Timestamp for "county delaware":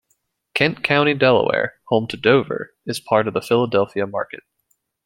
0.83-1.75